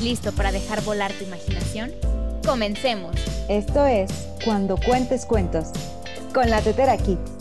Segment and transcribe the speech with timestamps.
[0.00, 1.92] listo para dejar volar tu imaginación?
[2.44, 3.16] Comencemos.
[3.48, 4.10] Esto es
[4.44, 5.70] Cuando Cuentes Cuentos,
[6.32, 7.32] con la Tetera Kids.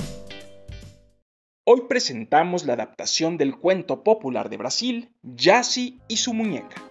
[1.66, 6.82] Hoy presentamos la adaptación del cuento popular de Brasil, Yassi y su muñeca.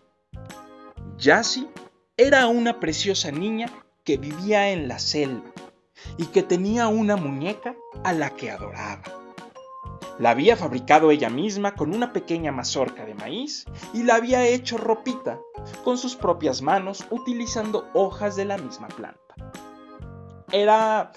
[1.18, 1.68] Yassi
[2.16, 3.70] era una preciosa niña
[4.04, 5.52] que vivía en la selva
[6.16, 7.74] y que tenía una muñeca
[8.04, 9.23] a la que adoraba.
[10.18, 14.78] La había fabricado ella misma con una pequeña mazorca de maíz y la había hecho
[14.78, 15.40] ropita
[15.82, 19.18] con sus propias manos utilizando hojas de la misma planta.
[20.52, 21.10] Era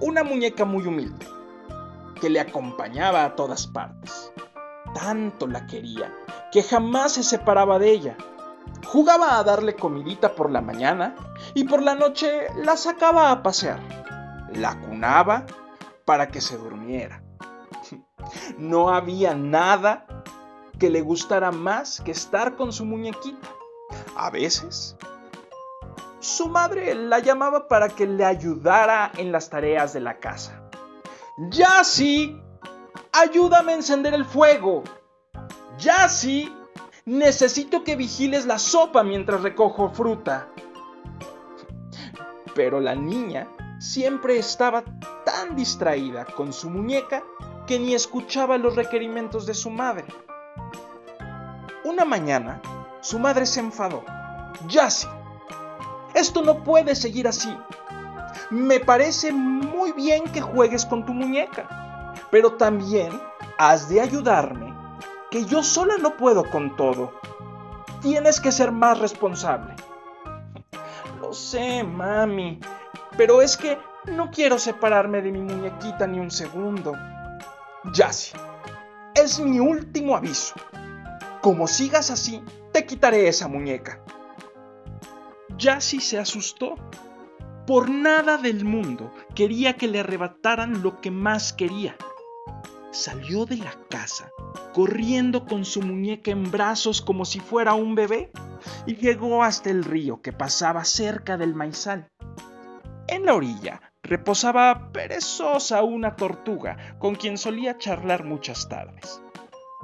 [0.00, 1.26] una muñeca muy humilde
[2.22, 4.32] que le acompañaba a todas partes.
[4.94, 6.10] Tanto la quería
[6.52, 8.16] que jamás se separaba de ella.
[8.86, 11.16] Jugaba a darle comidita por la mañana
[11.52, 13.78] y por la noche la sacaba a pasear.
[14.54, 15.44] La cunaba
[16.06, 17.22] para que se durmiera
[18.58, 20.06] no había nada
[20.78, 23.48] que le gustara más que estar con su muñequita.
[24.16, 24.96] A veces,
[26.20, 30.62] su madre la llamaba para que le ayudara en las tareas de la casa.
[31.50, 32.40] Ya sí,
[33.12, 34.82] ayúdame a encender el fuego.
[35.78, 36.54] Ya sí,
[37.06, 40.48] necesito que vigiles la sopa mientras recojo fruta.
[42.54, 44.84] Pero la niña siempre estaba
[45.24, 47.22] tan distraída con su muñeca
[47.66, 50.06] que ni escuchaba los requerimientos de su madre.
[51.84, 52.60] Una mañana,
[53.00, 54.04] su madre se enfadó.
[54.68, 55.08] Yassi,
[56.14, 57.56] esto no puede seguir así.
[58.50, 63.10] Me parece muy bien que juegues con tu muñeca, pero también
[63.58, 64.74] has de ayudarme,
[65.30, 67.12] que yo sola no puedo con todo.
[68.02, 69.74] Tienes que ser más responsable.
[71.20, 72.58] Lo sé, mami,
[73.16, 76.92] pero es que no quiero separarme de mi muñequita ni un segundo.
[77.84, 78.36] Yassi,
[79.14, 80.54] es mi último aviso.
[81.40, 82.42] Como sigas así,
[82.72, 84.04] te quitaré esa muñeca.
[85.56, 86.74] Yassi se asustó.
[87.66, 91.96] Por nada del mundo quería que le arrebataran lo que más quería.
[92.90, 94.30] Salió de la casa,
[94.74, 98.30] corriendo con su muñeca en brazos como si fuera un bebé,
[98.86, 102.10] y llegó hasta el río que pasaba cerca del maizal.
[103.08, 109.22] En la orilla reposaba perezosa una tortuga con quien solía charlar muchas tardes.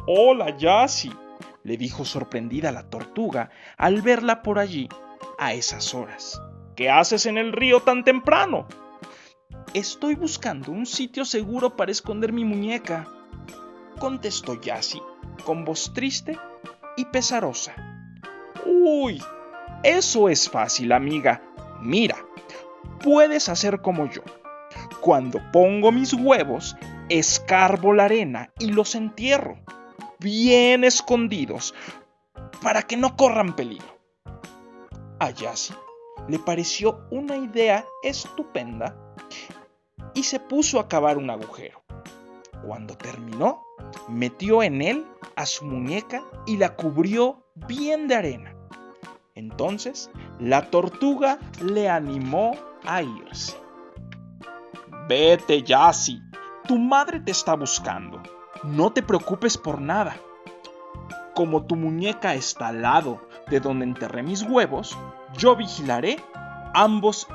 [0.06, 1.12] Hola, Yassi,
[1.62, 4.88] le dijo sorprendida la tortuga al verla por allí
[5.38, 6.41] a esas horas.
[6.76, 8.66] ¿Qué haces en el río tan temprano?
[9.75, 13.06] Estoy buscando un sitio seguro para esconder mi muñeca,
[13.99, 15.03] contestó Yassi
[15.44, 16.38] con voz triste
[16.97, 17.75] y pesarosa.
[18.65, 19.22] Uy,
[19.82, 21.43] eso es fácil, amiga.
[21.81, 22.16] Mira,
[22.98, 24.22] puedes hacer como yo.
[25.00, 26.76] Cuando pongo mis huevos,
[27.08, 29.58] escarbo la arena y los entierro,
[30.18, 31.74] bien escondidos,
[32.62, 33.96] para que no corran peligro.
[35.18, 35.74] A Yassi
[36.28, 38.96] le pareció una idea estupenda
[40.14, 41.82] y se puso a cavar un agujero.
[42.66, 43.62] Cuando terminó,
[44.08, 48.56] metió en él a su muñeca y la cubrió bien de arena.
[49.34, 53.02] Entonces, la tortuga le animó a.
[55.08, 56.22] Vete, Yassi.
[56.66, 58.22] Tu madre te está buscando.
[58.64, 60.16] No te preocupes por nada.
[61.34, 64.96] Como tu muñeca está al lado de donde enterré mis huevos,
[65.36, 66.16] yo vigilaré
[66.75, 67.28] ambos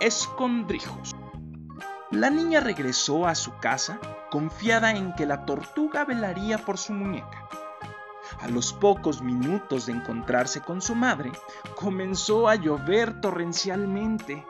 [0.00, 1.14] escondrijos.
[2.10, 3.98] La niña regresó a su casa
[4.30, 7.48] confiada en que la tortuga velaría por su muñeca.
[8.40, 11.32] A los pocos minutos de encontrarse con su madre,
[11.76, 14.46] comenzó a llover torrencialmente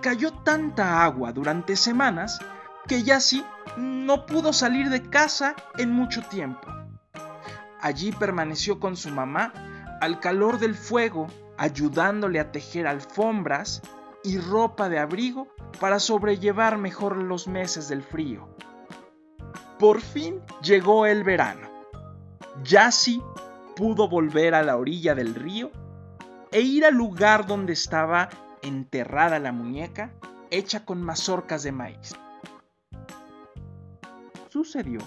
[0.00, 2.40] cayó tanta agua durante semanas
[2.86, 3.44] que Yassi
[3.76, 6.66] no pudo salir de casa en mucho tiempo.
[7.80, 9.52] Allí permaneció con su mamá
[10.00, 13.82] al calor del fuego, ayudándole a tejer alfombras
[14.24, 15.48] y ropa de abrigo
[15.78, 18.48] para sobrellevar mejor los meses del frío.
[19.78, 21.68] Por fin llegó el verano.
[22.64, 23.22] Yassi
[23.76, 25.70] pudo volver a la orilla del río
[26.52, 28.28] e ir al lugar donde estaba
[28.62, 30.12] enterrada la muñeca
[30.50, 32.14] hecha con mazorcas de maíz.
[34.48, 35.00] Sucedió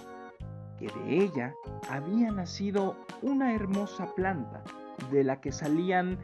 [0.77, 1.53] que de ella
[1.89, 4.63] había nacido una hermosa planta
[5.11, 6.17] de la que salían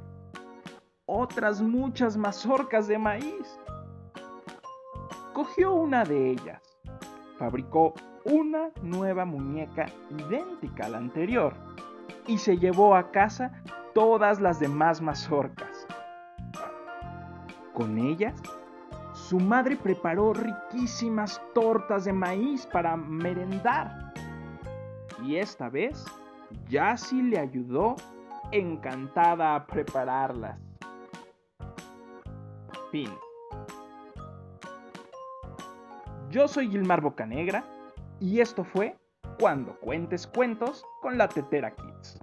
[1.06, 3.60] otras muchas mazorcas de maíz.
[5.34, 6.62] Cogió una de ellas,
[7.38, 7.94] fabricó
[8.25, 11.54] una nueva muñeca idéntica a la anterior
[12.28, 15.69] y se llevó a casa todas las demás mazorcas.
[17.80, 18.34] Con ellas,
[19.14, 24.12] su madre preparó riquísimas tortas de maíz para merendar.
[25.24, 26.04] Y esta vez,
[26.68, 27.96] Yassi le ayudó
[28.52, 30.60] encantada a prepararlas.
[32.92, 33.14] Fin.
[36.30, 37.64] Yo soy Gilmar Bocanegra
[38.20, 38.98] y esto fue
[39.40, 42.20] Cuando cuentes cuentos con la Tetera Kids.